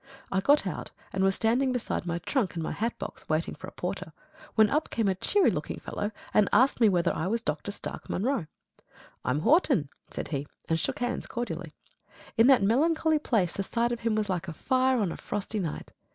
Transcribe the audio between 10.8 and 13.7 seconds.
hands cordially. In that melancholy place the